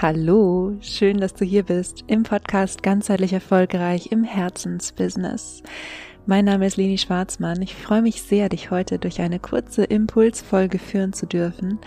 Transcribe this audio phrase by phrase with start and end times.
[0.00, 5.64] Hallo, schön, dass du hier bist im Podcast Ganzheitlich Erfolgreich im Herzensbusiness.
[6.24, 7.60] Mein Name ist Leni Schwarzmann.
[7.62, 11.80] Ich freue mich sehr, dich heute durch eine kurze Impulsfolge führen zu dürfen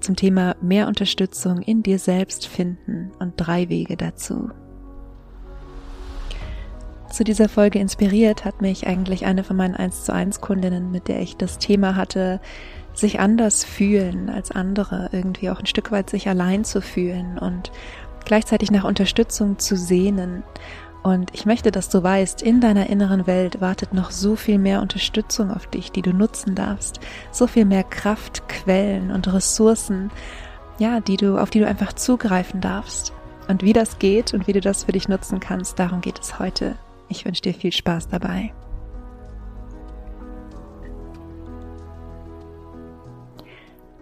[0.00, 4.48] zum Thema mehr Unterstützung in dir selbst finden und drei Wege dazu.
[7.10, 11.08] Zu dieser Folge inspiriert hat mich eigentlich eine von meinen 1 zu 1 Kundinnen, mit
[11.08, 12.40] der ich das Thema hatte,
[12.98, 17.70] sich anders fühlen als andere, irgendwie auch ein Stück weit sich allein zu fühlen und
[18.24, 20.42] gleichzeitig nach Unterstützung zu sehnen.
[21.02, 24.82] Und ich möchte, dass du weißt, in deiner inneren Welt wartet noch so viel mehr
[24.82, 30.10] Unterstützung auf dich, die du nutzen darfst, so viel mehr Kraftquellen und Ressourcen,
[30.78, 33.12] ja, die du, auf die du einfach zugreifen darfst.
[33.48, 36.38] Und wie das geht und wie du das für dich nutzen kannst, darum geht es
[36.38, 36.74] heute.
[37.08, 38.52] Ich wünsche dir viel Spaß dabei.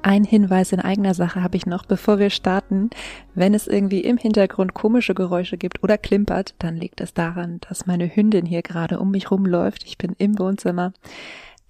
[0.07, 2.91] Ein Hinweis in eigener Sache habe ich noch, bevor wir starten.
[3.35, 7.87] Wenn es irgendwie im Hintergrund komische Geräusche gibt oder klimpert, dann liegt es daran, dass
[7.87, 9.83] meine Hündin hier gerade um mich rumläuft.
[9.85, 10.93] Ich bin im Wohnzimmer.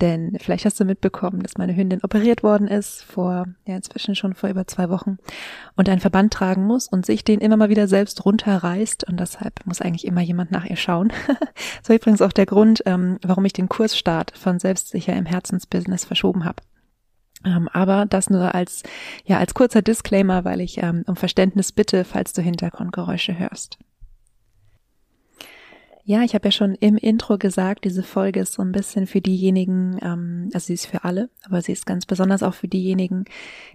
[0.03, 4.35] Denn vielleicht hast du mitbekommen, dass meine Hündin operiert worden ist, vor, ja, inzwischen schon
[4.35, 5.17] vor über zwei Wochen,
[5.75, 9.09] und einen Verband tragen muss und sich den immer mal wieder selbst runterreißt.
[9.09, 11.11] Und deshalb muss eigentlich immer jemand nach ihr schauen.
[11.81, 16.05] das war übrigens auch der Grund, ähm, warum ich den Kursstart von Selbstsicher im Herzensbusiness
[16.05, 16.61] verschoben habe.
[17.47, 18.83] Ähm, aber das nur als,
[19.25, 23.79] ja, als kurzer Disclaimer, weil ich ähm, um Verständnis bitte, falls du Hintergrundgeräusche hörst.
[26.09, 29.21] Ja, ich habe ja schon im Intro gesagt, diese Folge ist so ein bisschen für
[29.21, 33.25] diejenigen, ähm, also sie ist für alle, aber sie ist ganz besonders auch für diejenigen,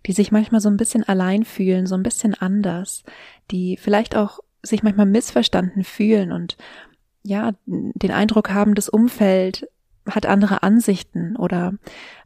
[0.05, 3.03] die sich manchmal so ein bisschen allein fühlen, so ein bisschen anders,
[3.51, 6.57] die vielleicht auch sich manchmal missverstanden fühlen und
[7.23, 9.67] ja, den Eindruck haben, das Umfeld
[10.09, 11.73] hat andere Ansichten oder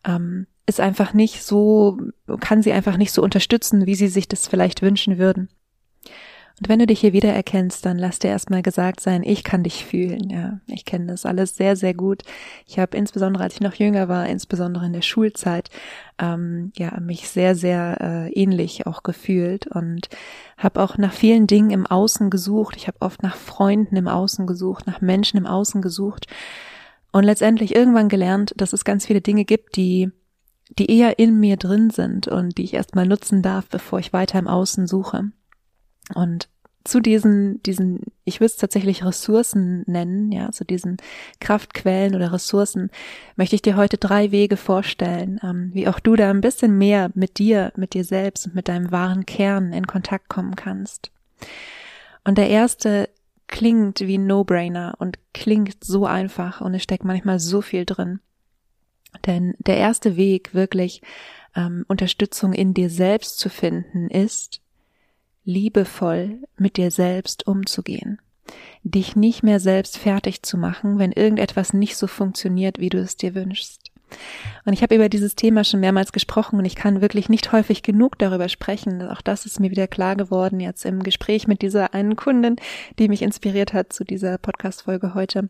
[0.05, 1.97] ähm, ist einfach nicht so,
[2.39, 5.49] kann sie einfach nicht so unterstützen, wie sie sich das vielleicht wünschen würden.
[6.59, 9.83] Und wenn du dich hier wiedererkennst, dann lass dir erstmal gesagt sein, ich kann dich
[9.83, 10.29] fühlen.
[10.29, 12.23] Ja, ich kenne das alles sehr, sehr gut.
[12.65, 15.69] Ich habe insbesondere, als ich noch jünger war, insbesondere in der Schulzeit,
[16.17, 20.07] ähm, ja, mich sehr, sehr äh, ähnlich auch gefühlt und
[20.57, 22.77] habe auch nach vielen Dingen im Außen gesucht.
[22.77, 26.27] Ich habe oft nach Freunden im Außen gesucht, nach Menschen im Außen gesucht
[27.11, 30.09] und letztendlich irgendwann gelernt, dass es ganz viele Dinge gibt, die
[30.79, 34.39] die eher in mir drin sind und die ich erstmal nutzen darf, bevor ich weiter
[34.39, 35.31] im Außen suche.
[36.13, 36.49] Und
[36.85, 40.97] zu diesen, diesen, ich würde es tatsächlich Ressourcen nennen, ja, zu diesen
[41.39, 42.91] Kraftquellen oder Ressourcen,
[43.35, 47.09] möchte ich dir heute drei Wege vorstellen, ähm, wie auch du da ein bisschen mehr
[47.15, 51.11] mit dir, mit dir selbst und mit deinem wahren Kern in Kontakt kommen kannst.
[52.23, 53.09] Und der erste
[53.47, 58.19] klingt wie ein No-Brainer und klingt so einfach und es steckt manchmal so viel drin.
[59.25, 61.01] Denn der erste Weg, wirklich
[61.55, 64.61] ähm, Unterstützung in dir selbst zu finden, ist,
[65.43, 68.19] liebevoll mit dir selbst umzugehen.
[68.83, 73.15] Dich nicht mehr selbst fertig zu machen, wenn irgendetwas nicht so funktioniert, wie du es
[73.17, 73.91] dir wünschst.
[74.65, 77.81] Und ich habe über dieses Thema schon mehrmals gesprochen und ich kann wirklich nicht häufig
[77.81, 79.01] genug darüber sprechen.
[79.01, 82.55] Auch das ist mir wieder klar geworden jetzt im Gespräch mit dieser einen Kundin,
[82.99, 85.49] die mich inspiriert hat zu dieser Podcast-Folge heute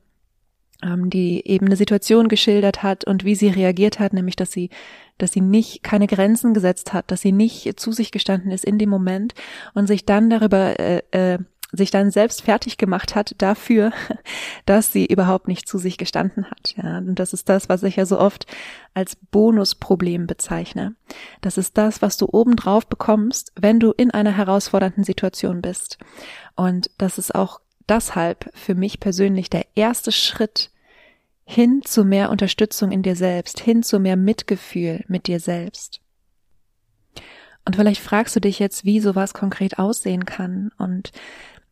[0.82, 4.70] die eben eine Situation geschildert hat und wie sie reagiert hat, nämlich dass sie,
[5.18, 8.78] dass sie nicht keine Grenzen gesetzt hat, dass sie nicht zu sich gestanden ist in
[8.78, 9.34] dem Moment
[9.74, 11.40] und sich dann darüber äh, äh,
[11.72, 13.92] sich dann selbst fertig gemacht hat dafür,
[14.66, 16.76] dass sie überhaupt nicht zu sich gestanden hat.
[16.78, 18.46] Ja, und das ist das, was ich ja so oft
[18.94, 20.96] als Bonusproblem bezeichne.
[21.42, 25.98] Das ist das, was du obendrauf bekommst, wenn du in einer herausfordernden Situation bist.
[26.56, 27.60] Und das ist auch
[27.90, 30.72] deshalb für mich persönlich der erste Schritt
[31.46, 36.02] hin zu mehr Unterstützung in dir selbst, hin zu mehr Mitgefühl mit dir selbst.
[37.66, 40.72] Und vielleicht fragst du dich jetzt, wie sowas konkret aussehen kann.
[40.78, 41.12] Und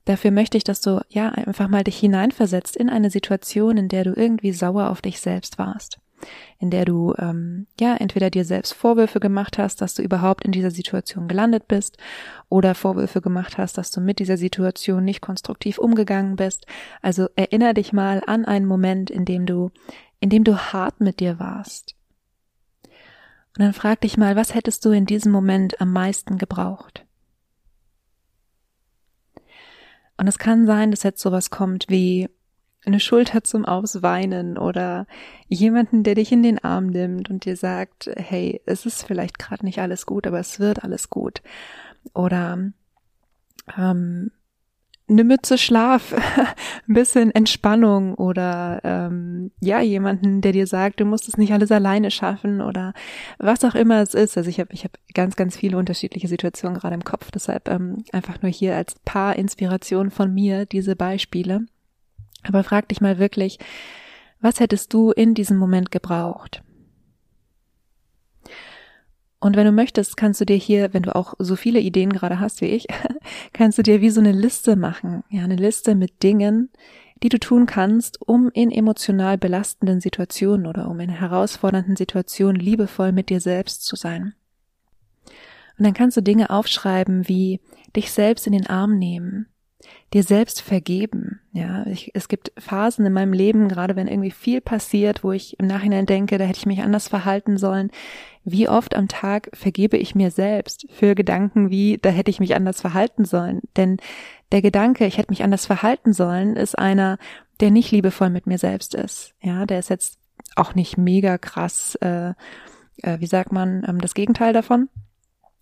[0.05, 4.03] dafür möchte ich, dass du ja einfach mal dich hineinversetzt in eine Situation, in der
[4.03, 6.02] du irgendwie sauer auf dich selbst warst
[6.59, 10.51] in der du ähm, ja entweder dir selbst Vorwürfe gemacht hast, dass du überhaupt in
[10.51, 11.97] dieser Situation gelandet bist,
[12.49, 16.65] oder Vorwürfe gemacht hast, dass du mit dieser Situation nicht konstruktiv umgegangen bist.
[17.01, 19.71] Also erinnere dich mal an einen Moment, in dem du,
[20.19, 21.95] in dem du hart mit dir warst.
[23.55, 27.05] Und dann frag dich mal, was hättest du in diesem Moment am meisten gebraucht?
[30.17, 32.29] Und es kann sein, dass jetzt sowas kommt wie,
[32.85, 35.07] eine Schulter zum Ausweinen oder
[35.47, 39.65] jemanden, der dich in den Arm nimmt und dir sagt, hey, es ist vielleicht gerade
[39.65, 41.41] nicht alles gut, aber es wird alles gut.
[42.13, 42.71] Oder
[43.77, 44.31] ähm,
[45.09, 46.13] eine Mütze Schlaf,
[46.87, 51.71] ein bisschen Entspannung oder ähm, ja, jemanden, der dir sagt, du musst es nicht alles
[51.71, 52.93] alleine schaffen oder
[53.37, 54.37] was auch immer es ist.
[54.37, 57.31] Also ich habe ich hab ganz, ganz viele unterschiedliche Situationen gerade im Kopf.
[57.31, 61.65] Deshalb ähm, einfach nur hier als paar Inspirationen von mir diese Beispiele.
[62.43, 63.59] Aber frag dich mal wirklich,
[64.41, 66.63] was hättest du in diesem Moment gebraucht?
[69.39, 72.39] Und wenn du möchtest, kannst du dir hier, wenn du auch so viele Ideen gerade
[72.39, 72.87] hast wie ich,
[73.53, 75.23] kannst du dir wie so eine Liste machen.
[75.29, 76.69] Ja, eine Liste mit Dingen,
[77.23, 83.11] die du tun kannst, um in emotional belastenden Situationen oder um in herausfordernden Situationen liebevoll
[83.11, 84.33] mit dir selbst zu sein.
[85.77, 87.59] Und dann kannst du Dinge aufschreiben wie
[87.95, 89.47] dich selbst in den Arm nehmen,
[90.13, 91.41] dir selbst vergeben.
[91.53, 95.59] Ja, ich, es gibt Phasen in meinem Leben, gerade wenn irgendwie viel passiert, wo ich
[95.59, 97.89] im Nachhinein denke, da hätte ich mich anders verhalten sollen.
[98.43, 102.55] Wie oft am Tag vergebe ich mir selbst für Gedanken wie, da hätte ich mich
[102.55, 103.61] anders verhalten sollen?
[103.75, 103.97] Denn
[104.51, 107.17] der Gedanke, ich hätte mich anders verhalten sollen, ist einer,
[107.59, 109.33] der nicht liebevoll mit mir selbst ist.
[109.41, 110.19] Ja, der ist jetzt
[110.55, 112.33] auch nicht mega krass, äh,
[112.97, 114.89] äh, wie sagt man, ähm, das Gegenteil davon.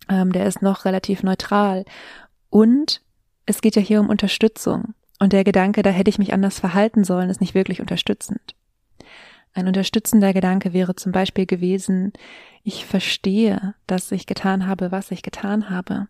[0.09, 1.85] Ähm, der ist noch relativ neutral.
[2.49, 3.01] Und
[3.45, 4.93] es geht ja hier um Unterstützung.
[5.19, 8.55] Und der Gedanke, da hätte ich mich anders verhalten sollen, ist nicht wirklich unterstützend.
[9.53, 12.13] Ein unterstützender Gedanke wäre zum Beispiel gewesen,
[12.63, 16.07] ich verstehe, dass ich getan habe, was ich getan habe.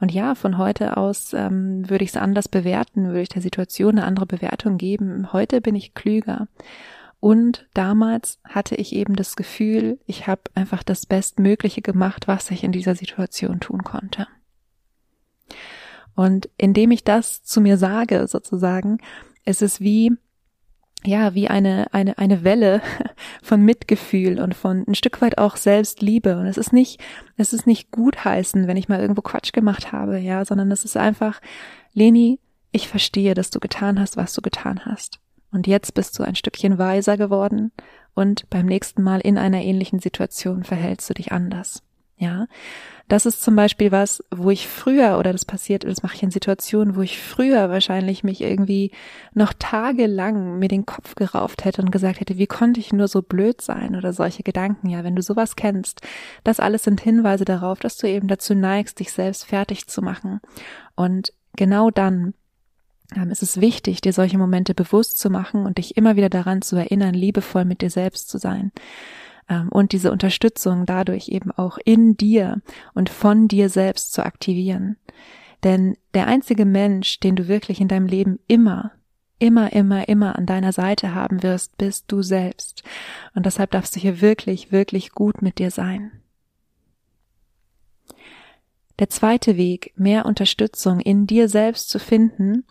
[0.00, 3.98] Und ja, von heute aus ähm, würde ich es anders bewerten, würde ich der Situation
[3.98, 5.32] eine andere Bewertung geben.
[5.32, 6.48] Heute bin ich klüger.
[7.20, 12.62] Und damals hatte ich eben das Gefühl, ich habe einfach das Bestmögliche gemacht, was ich
[12.62, 14.28] in dieser Situation tun konnte.
[16.16, 18.98] Und indem ich das zu mir sage, sozusagen,
[19.44, 20.12] ist es wie,
[21.04, 22.82] ja, wie eine, eine, eine Welle
[23.42, 26.38] von Mitgefühl und von ein Stück weit auch Selbstliebe.
[26.38, 27.00] Und es ist nicht,
[27.36, 30.96] es ist nicht gutheißen, wenn ich mal irgendwo Quatsch gemacht habe, ja, sondern es ist
[30.96, 31.40] einfach,
[31.92, 32.40] Leni,
[32.72, 35.20] ich verstehe, dass du getan hast, was du getan hast.
[35.52, 37.72] Und jetzt bist du ein Stückchen weiser geworden
[38.14, 41.82] und beim nächsten Mal in einer ähnlichen Situation verhältst du dich anders.
[42.18, 42.46] Ja,
[43.08, 46.30] das ist zum Beispiel was, wo ich früher, oder das passiert, das mache ich in
[46.30, 48.90] Situationen, wo ich früher wahrscheinlich mich irgendwie
[49.34, 53.20] noch tagelang mir den Kopf gerauft hätte und gesagt hätte, wie konnte ich nur so
[53.20, 54.88] blöd sein oder solche Gedanken.
[54.88, 56.00] Ja, wenn du sowas kennst,
[56.42, 60.40] das alles sind Hinweise darauf, dass du eben dazu neigst, dich selbst fertig zu machen.
[60.96, 62.32] Und genau dann
[63.14, 66.62] ähm, ist es wichtig, dir solche Momente bewusst zu machen und dich immer wieder daran
[66.62, 68.72] zu erinnern, liebevoll mit dir selbst zu sein
[69.70, 72.60] und diese Unterstützung dadurch eben auch in dir
[72.94, 74.96] und von dir selbst zu aktivieren.
[75.64, 78.92] Denn der einzige Mensch, den du wirklich in deinem Leben immer,
[79.38, 82.82] immer, immer, immer an deiner Seite haben wirst, bist du selbst.
[83.34, 86.12] Und deshalb darfst du hier wirklich, wirklich gut mit dir sein.
[88.98, 92.64] Der zweite Weg, mehr Unterstützung in dir selbst zu finden,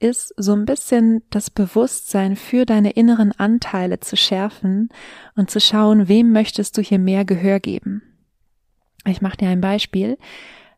[0.00, 4.90] ist so ein bisschen das Bewusstsein für deine inneren Anteile zu schärfen
[5.34, 8.02] und zu schauen, wem möchtest du hier mehr Gehör geben.
[9.06, 10.18] Ich mache dir ein Beispiel.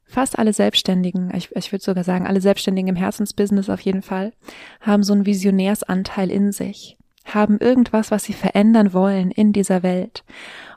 [0.05, 4.33] Fast alle Selbstständigen, ich, ich würde sogar sagen, alle Selbstständigen im Herzensbusiness auf jeden Fall,
[4.81, 10.25] haben so einen Visionärsanteil in sich haben irgendwas, was sie verändern wollen in dieser Welt.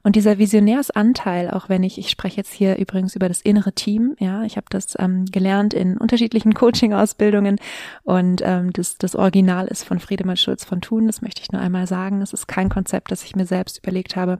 [0.03, 4.15] Und dieser Visionärsanteil, auch wenn ich, ich spreche jetzt hier übrigens über das innere Team,
[4.19, 7.57] ja, ich habe das ähm, gelernt in unterschiedlichen Coaching-Ausbildungen
[8.03, 11.61] und ähm, das, das Original ist von Friedemann Schulz von Thun, das möchte ich nur
[11.61, 12.21] einmal sagen.
[12.21, 14.39] Es ist kein Konzept, das ich mir selbst überlegt habe,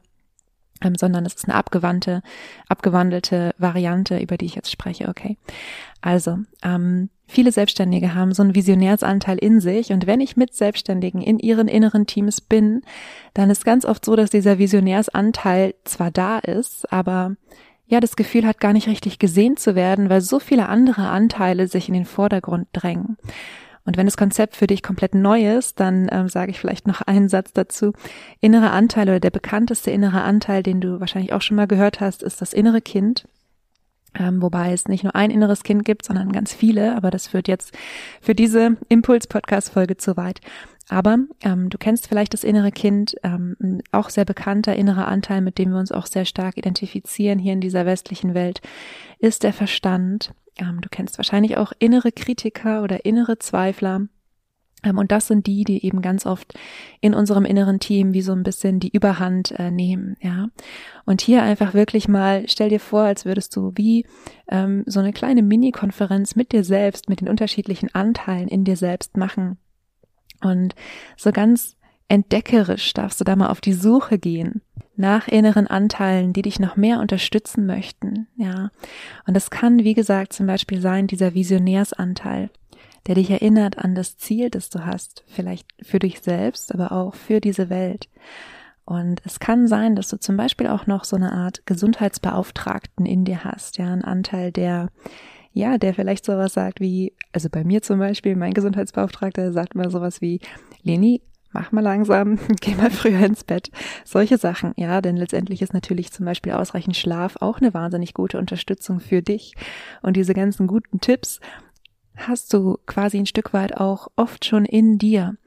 [0.82, 2.22] ähm, sondern es ist eine abgewandte,
[2.68, 5.38] abgewandelte Variante, über die ich jetzt spreche, okay.
[6.02, 11.20] Also, ähm, Viele Selbstständige haben so einen Visionärsanteil in sich und wenn ich mit Selbstständigen
[11.20, 12.84] in ihren inneren Teams bin,
[13.34, 17.36] dann ist ganz oft so, dass dieser Visionärsanteil zwar da ist, aber
[17.88, 21.68] ja, das Gefühl hat gar nicht richtig gesehen zu werden, weil so viele andere Anteile
[21.68, 23.18] sich in den Vordergrund drängen.
[23.84, 27.02] Und wenn das Konzept für dich komplett neu ist, dann ähm, sage ich vielleicht noch
[27.02, 27.94] einen Satz dazu.
[28.42, 32.22] Innere Anteil oder der bekannteste innere Anteil, den du wahrscheinlich auch schon mal gehört hast,
[32.22, 33.26] ist das innere Kind.
[34.18, 37.48] Ähm, wobei es nicht nur ein inneres Kind gibt, sondern ganz viele, aber das führt
[37.48, 37.76] jetzt
[38.22, 40.40] für diese Impuls-Podcast-Folge zu weit.
[40.90, 45.58] Aber ähm, du kennst vielleicht das innere Kind, ähm, auch sehr bekannter innerer Anteil, mit
[45.58, 48.62] dem wir uns auch sehr stark identifizieren hier in dieser westlichen Welt,
[49.20, 50.34] ist der Verstand.
[50.58, 54.08] Ähm, du kennst wahrscheinlich auch innere Kritiker oder innere Zweifler.
[54.84, 56.54] Ähm, und das sind die, die eben ganz oft
[57.02, 60.48] in unserem inneren Team wie so ein bisschen die Überhand äh, nehmen, ja.
[61.06, 64.06] Und hier einfach wirklich mal, stell dir vor, als würdest du wie
[64.50, 69.18] ähm, so eine kleine Mini-Konferenz mit dir selbst, mit den unterschiedlichen Anteilen in dir selbst
[69.18, 69.58] machen.
[70.42, 70.76] Und
[71.18, 71.76] so ganz
[72.08, 74.62] entdeckerisch darfst du da mal auf die Suche gehen
[74.96, 78.70] nach inneren Anteilen, die dich noch mehr unterstützen möchten, ja.
[79.26, 82.52] Und das kann, wie gesagt, zum Beispiel sein, dieser Visionärsanteil
[83.08, 87.16] der dich erinnert an das Ziel, das du hast, vielleicht für dich selbst, aber auch
[87.16, 88.10] für diese Welt.
[88.86, 93.24] Und es kann sein, dass du zum Beispiel auch noch so eine Art Gesundheitsbeauftragten in
[93.26, 94.90] dir hast, ja, ein Anteil, der,
[95.54, 99.90] ja, der vielleicht sowas sagt wie, also bei mir zum Beispiel, mein Gesundheitsbeauftragter sagt mal
[99.90, 100.42] sowas wie,
[100.82, 101.22] Leni,
[101.54, 103.72] mach mal langsam, geh mal früher ins Bett.
[104.04, 108.38] Solche Sachen, ja, denn letztendlich ist natürlich zum Beispiel ausreichend Schlaf auch eine wahnsinnig gute
[108.38, 109.56] Unterstützung für dich.
[110.02, 111.40] Und diese ganzen guten Tipps
[112.16, 115.38] hast du quasi ein Stück weit auch oft schon in dir.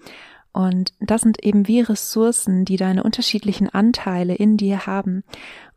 [0.52, 5.22] Und das sind eben wie Ressourcen, die deine unterschiedlichen Anteile in dir haben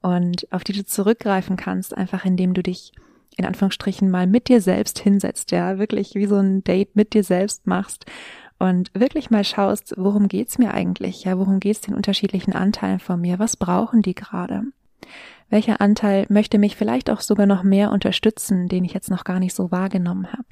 [0.02, 2.94] und auf die du zurückgreifen kannst, einfach indem du dich
[3.36, 7.24] in Anführungsstrichen mal mit dir selbst hinsetzt, ja, wirklich wie so ein Date mit dir
[7.24, 8.06] selbst machst
[8.58, 13.20] und wirklich mal schaust, worum geht's mir eigentlich, ja, worum geht's den unterschiedlichen Anteilen von
[13.20, 14.64] mir, was brauchen die gerade?
[15.50, 19.40] Welcher Anteil möchte mich vielleicht auch sogar noch mehr unterstützen, den ich jetzt noch gar
[19.40, 20.48] nicht so wahrgenommen habe?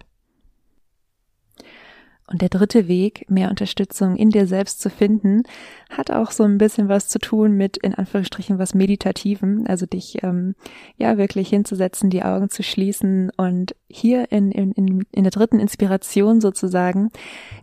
[2.29, 5.43] Und der dritte Weg, mehr Unterstützung in dir selbst zu finden,
[5.89, 10.22] hat auch so ein bisschen was zu tun mit, in Anführungsstrichen, was Meditativen, also dich
[10.24, 10.55] ähm,
[10.98, 13.31] ja wirklich hinzusetzen, die Augen zu schließen.
[13.38, 17.12] Und hier in, in, in der dritten Inspiration sozusagen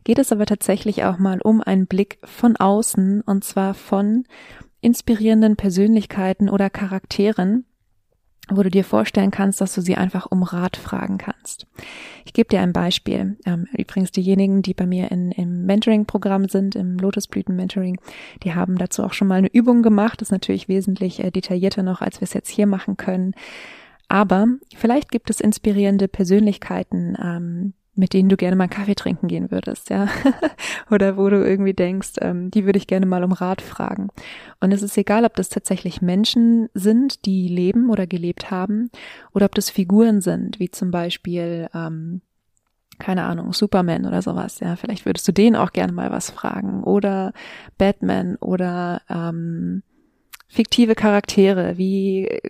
[0.02, 4.24] geht es aber tatsächlich auch mal um einen Blick von außen, und zwar von
[4.80, 7.66] inspirierenden Persönlichkeiten oder Charakteren,
[8.50, 11.66] wo du dir vorstellen kannst, dass du sie einfach um Rat fragen kannst.
[12.24, 13.36] Ich gebe dir ein Beispiel.
[13.46, 17.98] Ähm, übrigens diejenigen, die bei mir in, im Mentoring-Programm sind, im Lotusblüten-Mentoring,
[18.42, 20.20] die haben dazu auch schon mal eine Übung gemacht.
[20.20, 23.34] Das ist natürlich wesentlich äh, detaillierter noch, als wir es jetzt hier machen können.
[24.08, 24.46] Aber
[24.76, 29.90] vielleicht gibt es inspirierende Persönlichkeiten, ähm, mit denen du gerne mal Kaffee trinken gehen würdest,
[29.90, 30.08] ja.
[30.90, 34.08] Oder wo du irgendwie denkst, ähm, die würde ich gerne mal um Rat fragen.
[34.60, 38.90] Und es ist egal, ob das tatsächlich Menschen sind, die leben oder gelebt haben,
[39.32, 42.20] oder ob das Figuren sind, wie zum Beispiel, ähm,
[42.98, 44.74] keine Ahnung, Superman oder sowas, ja.
[44.76, 46.82] Vielleicht würdest du denen auch gerne mal was fragen.
[46.82, 47.32] Oder
[47.78, 49.82] Batman oder ähm,
[50.48, 52.40] fiktive Charaktere wie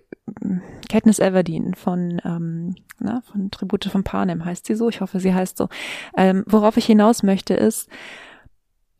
[0.89, 4.89] Katniss Everdeen von, ähm, na, von Tribute von Panem heißt sie so.
[4.89, 5.69] Ich hoffe, sie heißt so.
[6.17, 7.89] Ähm, worauf ich hinaus möchte ist,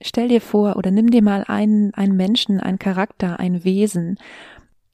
[0.01, 4.19] stell dir vor oder nimm dir mal einen, einen Menschen, einen Charakter, ein Wesen,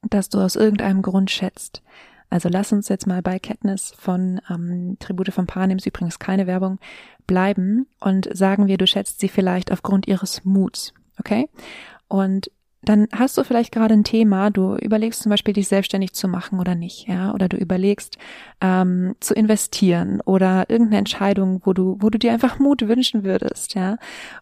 [0.02, 1.82] das du aus irgendeinem Grund schätzt.
[2.30, 6.46] Also lass uns jetzt mal bei Katniss von ähm, Tribute von Panem, ist übrigens keine
[6.46, 6.78] Werbung,
[7.26, 11.50] bleiben und sagen wir, du schätzt sie vielleicht aufgrund ihres Muts, okay?
[12.08, 12.50] Und
[12.84, 16.58] dann hast du vielleicht gerade ein Thema, du überlegst zum Beispiel, dich selbstständig zu machen
[16.58, 18.18] oder nicht, ja, oder du überlegst
[18.60, 23.74] ähm, zu investieren oder irgendeine Entscheidung, wo du, wo du dir einfach Mut wünschen würdest,
[23.74, 23.92] ja.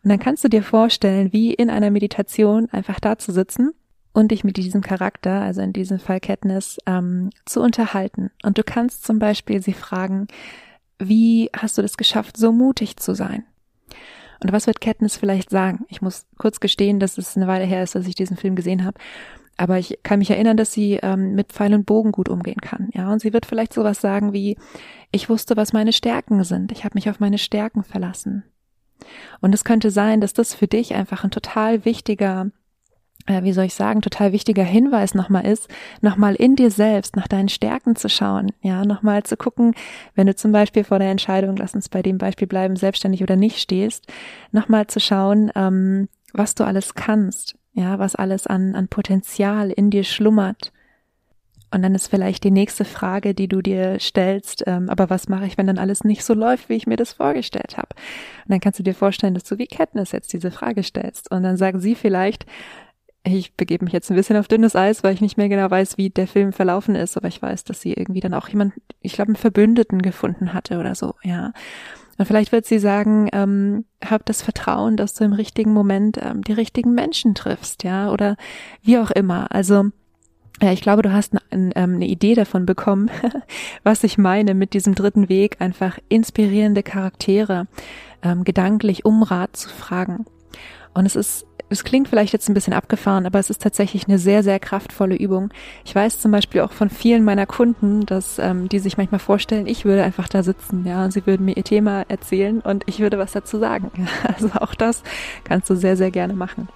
[0.03, 3.73] Und dann kannst du dir vorstellen, wie in einer Meditation einfach da zu sitzen
[4.13, 8.31] und dich mit diesem Charakter, also in diesem Fall Katniss, ähm, zu unterhalten.
[8.43, 10.29] Und du kannst zum Beispiel sie fragen,
[10.99, 13.45] wie hast du das geschafft, so mutig zu sein?
[14.43, 15.85] Und was wird Katniss vielleicht sagen?
[15.89, 18.85] Ich muss kurz gestehen, dass es eine Weile her ist, dass ich diesen Film gesehen
[18.85, 18.99] habe.
[19.57, 22.89] Aber ich kann mich erinnern, dass sie ähm, mit Pfeil und Bogen gut umgehen kann.
[22.95, 24.57] Ja, und sie wird vielleicht sowas sagen wie,
[25.13, 26.73] ich wusste, was meine Stärken sind.
[26.73, 28.45] Ich habe mich auf meine Stärken verlassen.
[29.41, 32.51] Und es könnte sein, dass das für dich einfach ein total wichtiger
[33.27, 35.69] wie soll ich sagen, total wichtiger Hinweis nochmal ist,
[36.00, 39.75] nochmal in dir selbst nach deinen Stärken zu schauen, ja, nochmal zu gucken,
[40.15, 43.37] wenn du zum Beispiel vor der Entscheidung, lass uns bei dem Beispiel bleiben, selbstständig oder
[43.37, 44.07] nicht stehst,
[44.53, 49.91] nochmal zu schauen, ähm, was du alles kannst, ja, was alles an, an Potenzial in
[49.91, 50.73] dir schlummert.
[51.73, 55.47] Und dann ist vielleicht die nächste Frage, die du dir stellst, ähm, aber was mache
[55.47, 57.91] ich, wenn dann alles nicht so läuft, wie ich mir das vorgestellt habe?
[58.45, 61.31] Und dann kannst du dir vorstellen, dass du wie Katniss jetzt diese Frage stellst.
[61.31, 62.45] Und dann sagen sie vielleicht,
[63.23, 65.99] ich begebe mich jetzt ein bisschen auf dünnes Eis, weil ich nicht mehr genau weiß,
[65.99, 69.12] wie der Film verlaufen ist, aber ich weiß, dass sie irgendwie dann auch jemand, ich
[69.12, 71.53] glaube, einen Verbündeten gefunden hatte oder so, ja.
[72.17, 76.43] Und vielleicht wird sie sagen, ähm, hab das Vertrauen, dass du im richtigen Moment ähm,
[76.43, 78.37] die richtigen Menschen triffst, ja, oder
[78.83, 79.50] wie auch immer.
[79.53, 79.91] Also
[80.62, 83.11] ja, ich glaube, du hast eine, ähm, eine Idee davon bekommen,
[83.83, 87.67] was ich meine mit diesem dritten Weg, einfach inspirierende Charaktere
[88.23, 90.27] ähm, gedanklich um Rat zu fragen.
[90.93, 94.19] Und es ist es klingt vielleicht jetzt ein bisschen abgefahren, aber es ist tatsächlich eine
[94.19, 95.50] sehr, sehr kraftvolle Übung.
[95.85, 99.67] Ich weiß zum Beispiel auch von vielen meiner Kunden, dass ähm, die sich manchmal vorstellen,
[99.67, 102.99] ich würde einfach da sitzen, ja, und sie würden mir ihr Thema erzählen und ich
[102.99, 103.91] würde was dazu sagen.
[104.23, 105.03] Also auch das
[105.45, 106.69] kannst du sehr, sehr gerne machen.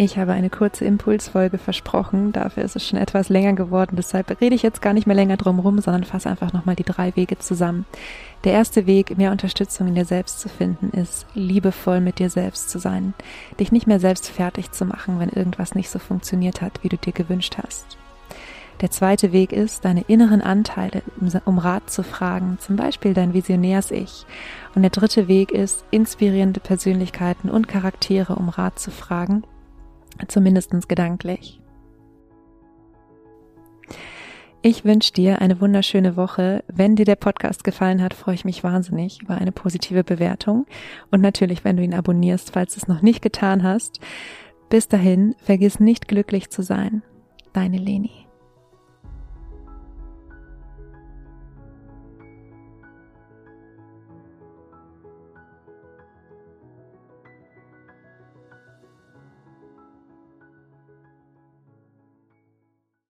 [0.00, 4.54] Ich habe eine kurze Impulsfolge versprochen, dafür ist es schon etwas länger geworden, deshalb rede
[4.54, 7.36] ich jetzt gar nicht mehr länger drum rum, sondern fasse einfach nochmal die drei Wege
[7.40, 7.84] zusammen.
[8.44, 12.70] Der erste Weg, mehr Unterstützung in dir selbst zu finden, ist, liebevoll mit dir selbst
[12.70, 13.12] zu sein,
[13.58, 16.96] dich nicht mehr selbst fertig zu machen, wenn irgendwas nicht so funktioniert hat, wie du
[16.96, 17.98] dir gewünscht hast.
[18.80, 21.02] Der zweite Weg ist, deine inneren Anteile
[21.44, 24.26] um Rat zu fragen, zum Beispiel dein Visionärs-Ich.
[24.76, 29.42] Und der dritte Weg ist, inspirierende Persönlichkeiten und Charaktere um Rat zu fragen,
[30.26, 31.60] zumindestens gedanklich.
[34.60, 36.64] Ich wünsche dir eine wunderschöne Woche.
[36.66, 40.66] Wenn dir der Podcast gefallen hat, freue ich mich wahnsinnig über eine positive Bewertung
[41.12, 44.00] und natürlich, wenn du ihn abonnierst, falls du es noch nicht getan hast.
[44.68, 47.02] Bis dahin, vergiss nicht glücklich zu sein.
[47.52, 48.27] Deine Leni.